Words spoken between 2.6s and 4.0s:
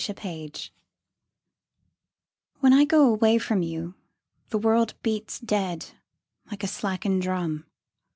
I go away from you